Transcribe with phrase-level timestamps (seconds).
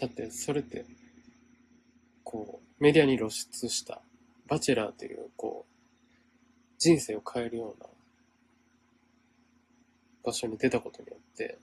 [0.00, 0.86] だってそれって、
[2.24, 4.00] こう、メディアに露出した、
[4.48, 5.74] バチェラーという、こう、
[6.78, 7.86] 人生を変えるような
[10.24, 11.58] 場所に出たことによって、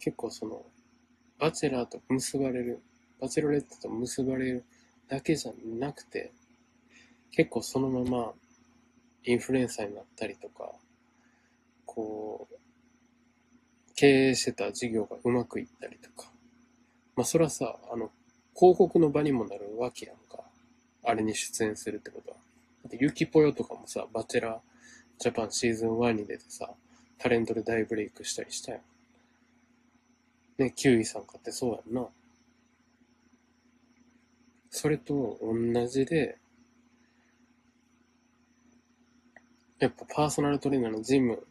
[0.00, 0.66] 結構その、
[1.38, 2.82] バチェラーと結ばれる、
[3.18, 4.64] バチェロレットと結ばれる
[5.08, 6.32] だけじゃなくて、
[7.30, 8.32] 結構そのまま
[9.24, 10.72] インフルエンサーになったりとか、
[11.86, 12.54] こう、
[13.94, 16.29] 経営してた事業がうまくいったりとか、
[17.20, 18.10] まあそれはさ、あの、
[18.56, 20.42] 広告の場にもなるわけやんか。
[21.04, 22.38] あれに出演するってことは。
[22.38, 24.58] だって、ゆきぽよとかもさ、バチェラー
[25.18, 26.70] ジャパンシーズン1に出てさ、
[27.18, 28.80] タレントで大ブレイクしたりしたよ。
[30.56, 32.08] ね、キウイさんかってそうやんな。
[34.70, 36.38] それと同じで、
[39.78, 41.46] やっぱパーソナルトレーナーのジム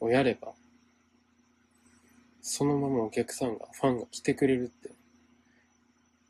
[0.00, 0.52] をやれば、
[2.48, 4.92] そのままお客さんが、ファンが来てくれるって、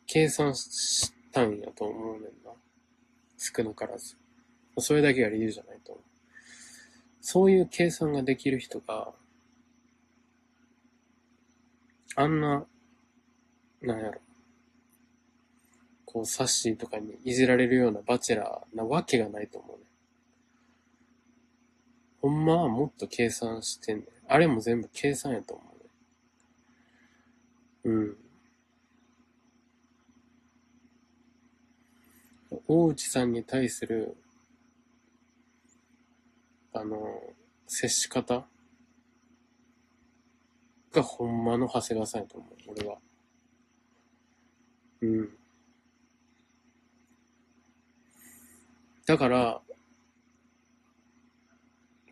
[0.06, 2.52] 計算したんやと思うねんな。
[3.36, 4.16] 少なからず。
[4.78, 6.04] それだけが理由じゃないと思う。
[7.20, 9.12] そういう計算ができる人が、
[12.14, 12.66] あんな、
[13.82, 14.20] なんやろ。
[16.06, 19.84] こう、サッシーとかにいじられるようなバチェラーなわけがないと思うね。
[22.22, 24.06] ほんまはもっと計算してんねん。
[24.28, 25.75] あれも全部計算やと思う。
[27.86, 28.16] うん。
[32.66, 34.16] 大内さんに対する、
[36.72, 37.22] あの、
[37.68, 38.44] 接し方
[40.90, 42.98] がほんまの長谷川さんやと思う、俺は。
[45.02, 45.38] うん。
[49.06, 49.62] だから、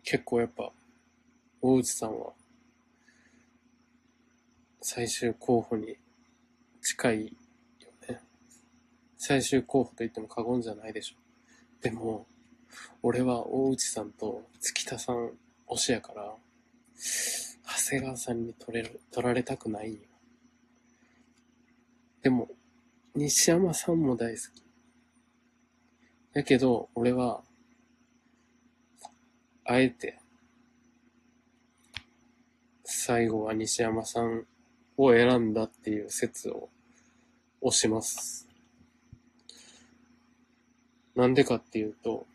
[0.03, 0.71] 結構やっぱ、
[1.61, 2.31] 大内さんは、
[4.87, 5.97] 最終候補に
[6.79, 7.31] 近いよ
[8.07, 8.21] ね。
[9.17, 11.15] 最終候補と言っても過言じゃないでしょ。
[11.81, 12.27] でも、
[13.01, 15.31] 俺は大内さんと月田さん
[15.67, 16.35] 推しやから、
[16.95, 20.01] 長谷川さんに取れる、取られたくないよ。
[22.21, 22.47] でも、
[23.15, 24.63] 西山さんも大好き。
[26.33, 27.41] やけど、俺は、
[29.63, 30.19] あえて、
[32.83, 34.45] 最後は西山さん
[34.97, 36.69] を選んだっていう説を
[37.61, 38.47] 推します。
[41.15, 42.25] なんでかっていうと、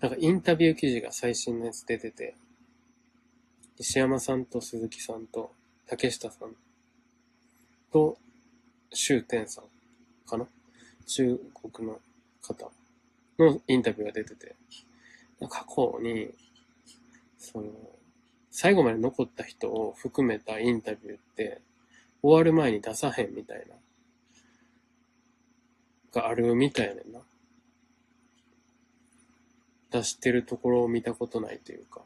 [0.00, 2.34] なんかインタビュー記事が最新のやつ出てて、
[3.78, 5.52] 西山さんと鈴木さんと
[5.86, 6.54] 竹下さん
[7.92, 8.18] と
[8.92, 9.64] 周天さん
[10.28, 10.46] かな？
[11.06, 11.38] 中
[11.72, 12.00] 国の
[12.42, 12.70] 方
[13.38, 14.56] のインタビューが出てて、
[15.48, 16.30] 過去に、
[17.38, 17.66] その、
[18.58, 21.60] 最後まで残った人を含めたインタビューって、
[22.22, 23.74] 終わる前に出さへんみたいな、
[26.10, 27.20] があるみたいやねんな。
[29.90, 32.00] 出してるところを見たことないというか。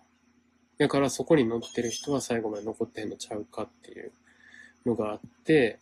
[0.79, 4.11] だからそこに載ってる人は最後まで残ってんのちゃうかっていう
[4.85, 5.79] のがあって、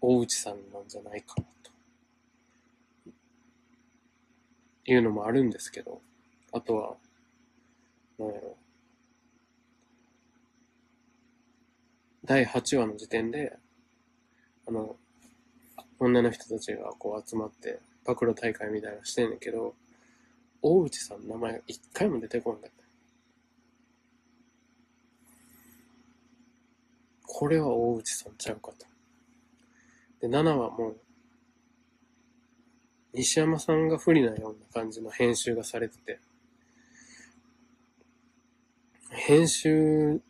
[0.00, 1.72] 大内さんなんじゃないかなと。
[4.84, 6.00] いうのもあるんですけど、
[6.52, 6.96] あとは、
[8.18, 8.56] なんやろ。
[12.24, 13.56] 第8話の時点で、
[14.66, 14.96] あの、
[15.98, 19.74] 女の人たちがこう集まって、暴露大会みたいなのしてんねんけど、
[20.62, 22.76] 大内さんの名前が一回も出てこんだった。
[27.22, 28.86] これは大内さんちゃうかと。
[30.20, 30.96] で、7話もう、
[33.14, 36.18] 西山さんが不利なような感じの編集がされてて、
[39.16, 40.20] 編集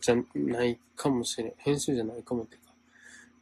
[0.00, 1.52] じゃないかもしれん。
[1.56, 2.72] 編集じゃないかもっていうか、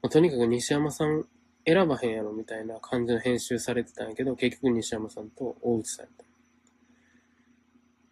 [0.03, 1.27] まあとにかく西山さん
[1.67, 6.11] 選ばへんやろみたいな感じの編集されてたんやけど、結局西山さんと大内さんや。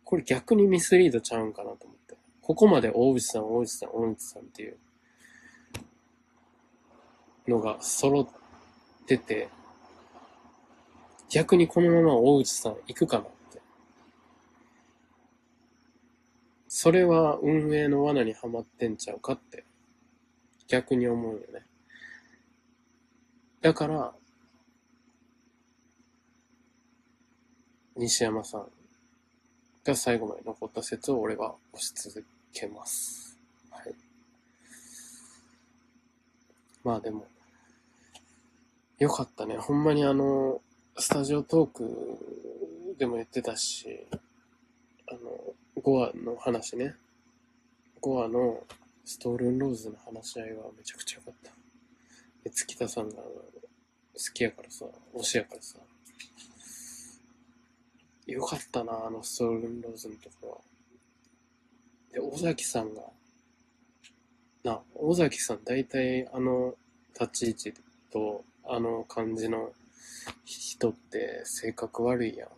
[0.05, 2.17] これ逆にミスリードちゃうんかなと思って。
[2.43, 4.77] ここまで大内さん、大内さん、大内さんっていう
[7.47, 8.27] のが揃っ
[9.07, 9.49] てて、
[11.29, 13.63] 逆にこのまま大内さん行くかなって。
[16.73, 19.65] それは運営の罠にはまってんちゃうかって、
[20.69, 21.67] 逆に思うよね。
[23.61, 24.15] だから、
[27.97, 28.69] 西山さん
[29.85, 33.37] が最後まで残った説を俺は推し続けます。
[33.73, 33.95] はい。
[36.85, 37.27] まあでも、
[39.01, 39.57] よかったね。
[39.57, 40.63] ほんまにあの、
[40.97, 44.07] スタジオトークでも言ってたし、
[45.83, 46.95] ゴアの話ね。
[48.03, 48.63] 5話の
[49.05, 51.51] ストールンローズの話し合いはめちゃくちゃ良かった。
[52.45, 53.23] で、月田さんが好
[54.35, 54.85] きやからさ、
[55.15, 55.79] 推しやからさ。
[58.27, 60.59] よかったな、あのストールンローズのところは。
[62.13, 63.03] で、尾崎さんが、
[64.63, 66.75] な、尾崎さん大体あの
[67.19, 67.81] 立ち位置
[68.13, 69.73] とあの感じの
[70.45, 72.49] 人って性格悪いやん。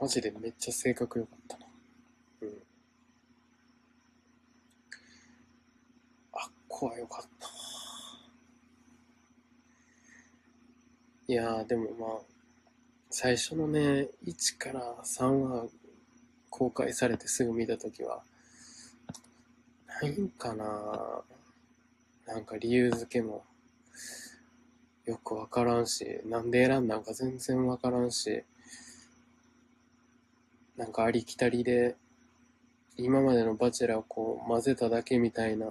[0.00, 1.66] マジでめっちゃ性格良かったな。
[2.42, 2.48] うん。
[6.32, 7.48] あっこは良かった。
[11.26, 12.18] いやー、でもまあ、
[13.10, 15.66] 最初のね、1から3話
[16.50, 18.22] 公開されてすぐ見たときは、
[20.02, 21.22] ないんかな
[22.26, 23.44] なんか理由付けも
[25.04, 28.44] よくわからんし、なんで選んだんか全然わからんし、
[30.76, 31.96] なんかありきたりで、
[32.96, 35.66] 今までのバチェラーをこう混ぜただけみたいな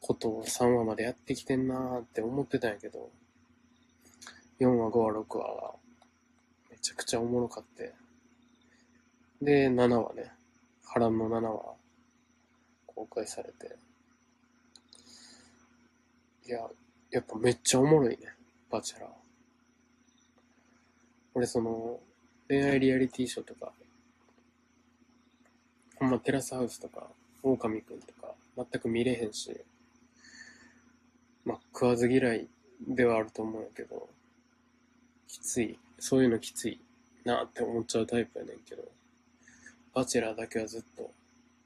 [0.00, 3.10] ことを3話までやってきてんなーって思ってたんやけど、
[4.60, 5.74] 4話、5話、6話は
[6.70, 7.94] めちゃくちゃおもろかって。
[9.40, 10.32] で、7話ね、
[10.84, 11.74] 波乱の7話
[12.86, 13.76] 公開されて。
[16.46, 16.68] いや、
[17.10, 18.18] やっぱめっちゃおもろいね、
[18.70, 19.10] バチェラー。
[21.34, 22.00] 俺その、
[22.48, 23.72] 恋愛リアリティショーとか、
[26.02, 27.06] ほんまテラスハウスとか、
[27.44, 29.56] 狼くんとか、全く見れへんし、
[31.44, 32.48] まあ、食わず嫌い
[32.88, 34.08] ではあると思うんやけど、
[35.28, 36.80] きつい、そういうのきつい
[37.22, 38.82] なって思っちゃうタイプやねんけど、
[39.94, 41.12] バチェラーだけはずっと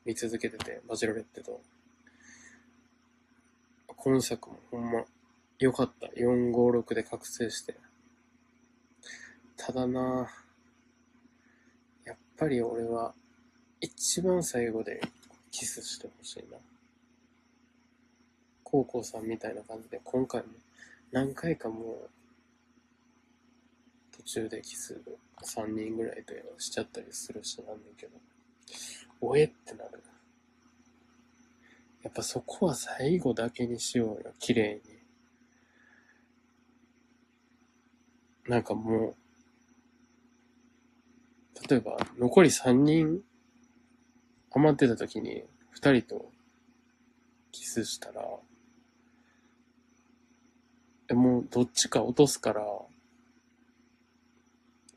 [0.05, 1.63] 見続けてて、バチェロレッテと。
[3.97, 5.03] 今作もほんま
[5.59, 6.09] 良かった。
[6.09, 7.75] 456で覚醒して。
[9.57, 10.29] ただな
[12.05, 13.15] やっぱり俺は
[13.81, 15.01] 一番最後で
[15.51, 16.59] キスしてほしいな。
[18.63, 20.49] 高校さんみたいな感じで今回も
[21.13, 22.11] 何回かもう
[24.17, 25.01] 途中でキス
[25.43, 28.13] 3人ぐらいとしちゃったりするしなんだけど、
[29.21, 30.03] おえってなる。
[32.03, 34.81] やっぱそこは最後だけにしようよ、綺麗に。
[38.49, 39.15] なんかもう、
[41.69, 43.21] 例えば残り3人
[44.57, 45.45] 余ってた時に
[45.79, 46.33] 2人と
[47.53, 48.23] キスしたら、
[51.09, 52.63] え、もうどっちか落とすから、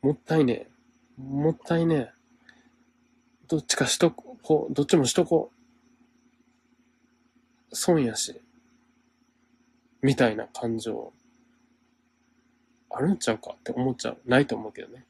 [0.02, 0.70] もったいねえ。
[1.22, 2.14] もったいねえ。
[3.50, 5.52] どっちかしとこう、どっちもしとこ
[7.72, 7.76] う。
[7.76, 8.42] 損やし。
[10.02, 11.12] みたいな感情、
[12.90, 13.52] あるんちゃうか？
[13.52, 14.18] って思っちゃう。
[14.26, 15.04] ないと思うけどね。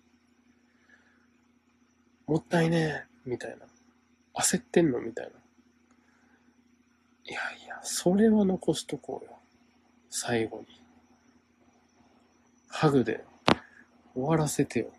[2.25, 3.29] もったいねえ。
[3.29, 3.68] みたいな。
[4.39, 5.01] 焦ってんの？
[5.01, 5.31] みたいな。
[5.31, 9.37] いやいや、それは残しとこうよ。
[10.09, 10.65] 最後に。
[12.67, 13.23] ハグで
[14.13, 14.91] 終わらせてよ。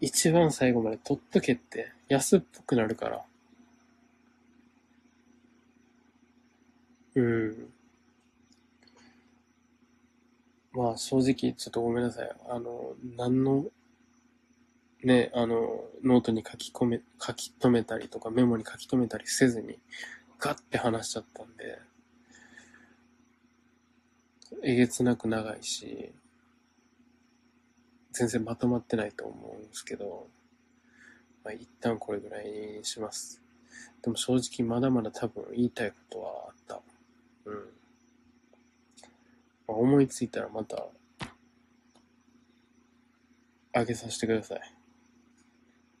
[0.00, 3.24] 一番最後まで取っとけって安っぽくなるから。
[7.14, 7.72] うん。
[10.72, 12.30] まあ正直ちょっとごめんなさい。
[12.48, 13.64] あの、何の、
[15.06, 19.78] ね、あの、ノートに書き込め、書き留めたりとかメモに書き留めたりせずに、
[20.40, 21.78] ガッて話しちゃったんで、
[24.64, 26.10] えげつなく長いし、
[28.10, 30.26] 全然まとまってないと思うんですけど、
[31.44, 32.46] まあ、一旦これぐらい
[32.78, 33.40] にします。
[34.02, 36.80] でも正直まだまだ多分言いたいことはあった。
[37.44, 37.54] うん。
[39.68, 40.88] まあ、思いついたらまた、
[43.72, 44.75] あげさせてください。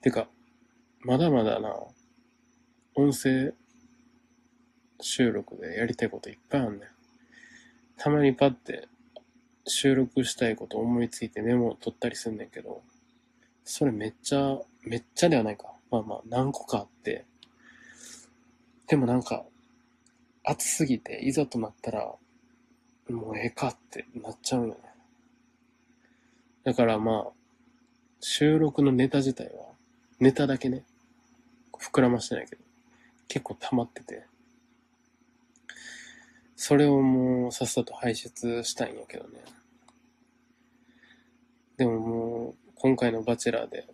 [0.06, 0.28] てか、
[1.00, 1.74] まだまだな、
[2.94, 3.54] 音声
[5.00, 6.88] 収録でやりたいこといっぱいあんねん。
[7.96, 8.86] たまにパって
[9.66, 12.84] 収録したいこと思いついてメモを取ったりすんねんけど、
[13.64, 15.72] それめっちゃ、めっちゃではないか。
[15.90, 17.24] まあまあ何個かあって、
[18.86, 19.44] でもなんか、
[20.44, 22.14] 暑すぎていざとなったら、
[23.10, 24.76] もうええかってなっちゃうよね。
[26.62, 27.32] だからまあ、
[28.20, 29.75] 収録のネタ自体は、
[30.18, 30.84] ネタだけね、
[31.78, 32.62] 膨らましてないけど、
[33.28, 34.24] 結構溜まってて、
[36.56, 39.40] それをもうさっさと排出したいんやけどね。
[41.76, 43.86] でももう、今回のバチェラーで、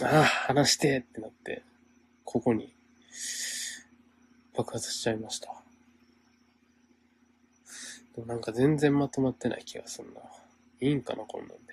[0.00, 1.62] ああ、話してってなって、
[2.24, 2.74] ここに
[4.56, 5.54] 爆発しちゃいました。
[8.14, 10.22] でもなんか全然まとまってない気がするな。
[10.80, 11.67] いいんかな、こんなん。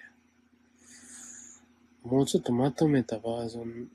[2.06, 3.88] もうちょっとまとめたバージョン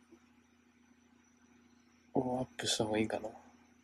[2.12, 3.28] をアップした方がいいかな。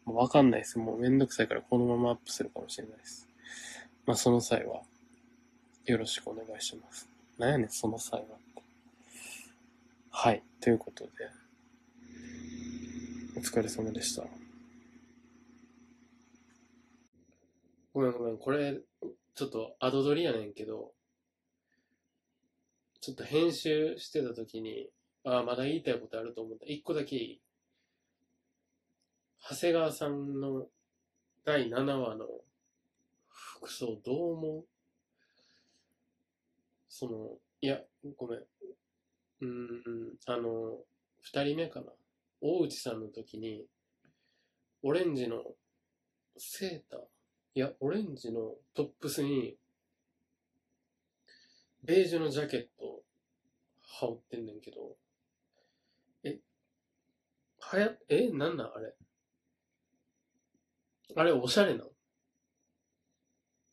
[0.04, 0.80] もうわかんないです。
[0.80, 3.28] もうめんどくさいからこのままアップするかもしれないです。
[4.04, 4.82] まあその際は、
[5.84, 7.08] よろしくお願いします。
[7.38, 8.62] なんやねん、その際はって。
[10.10, 10.42] はい。
[10.60, 11.10] ということで、
[13.36, 14.24] お疲れ様でした。
[17.94, 18.80] ごめんごめん、これ、
[19.36, 20.95] ちょっとアド撮りやねんけど、
[23.06, 24.90] ちょっと編集してた時に、
[25.22, 26.66] ああ、まだ言いたいことあると思った。
[26.66, 27.40] 一個だけいい
[29.48, 30.66] 長谷川さんの
[31.44, 32.26] 第7話の
[33.28, 34.64] 服装どう思う？
[36.88, 37.78] その、いや、
[38.16, 38.40] ごめん。
[39.42, 40.78] うん、あの、
[41.20, 41.86] 二人目かな。
[42.40, 43.66] 大内さんの時に、
[44.82, 45.44] オレンジの
[46.36, 47.00] セーター
[47.54, 49.56] いや、オレンジのトップスに、
[51.84, 52.75] ベージュのジャケット
[54.00, 54.96] 羽織ってんねんけど、
[56.22, 56.38] え、
[57.60, 58.72] はや、え、なんなん？
[58.74, 58.94] あれ
[61.14, 61.88] あれ、おしゃれなん？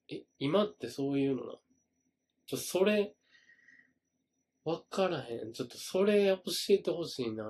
[0.10, 1.60] え、今ってそういうのな。
[2.46, 3.16] ちょ、それ、
[4.64, 5.52] わからへん。
[5.52, 7.44] ちょっとそれ教えてほしいな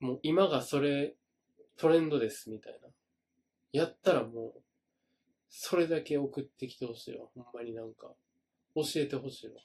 [0.00, 1.16] もう今がそれ、
[1.78, 2.88] トレンドです、みたいな。
[3.72, 4.62] やったらもう、
[5.48, 7.26] それだけ送ってきてほしいわ。
[7.34, 8.14] ほんまになんか、
[8.74, 9.60] 教えてほしいわ。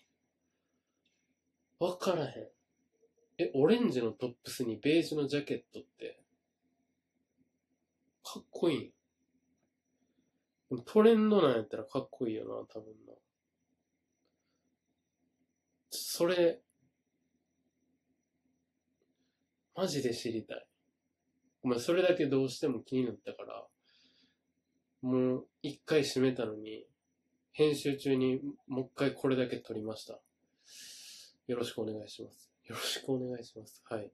[1.79, 2.47] わからへん。
[3.37, 6.21] え、オレンジのトップスにベージュのジャケットって、
[8.23, 8.93] かっこいい。
[10.69, 13.13] でもトレンドなんやったらかっこいいよな、多分な。
[15.89, 16.61] それ、
[19.75, 20.65] マジで知りたい。
[21.61, 23.67] ごめん、それだけどうしても気になったから、
[25.01, 26.85] もう一回閉めたのに、
[27.51, 30.19] 編集中にもう一回これだけ撮りました。
[31.47, 32.49] よろしくお願いします。
[32.65, 33.81] よろしくお願いします。
[33.85, 34.09] はい。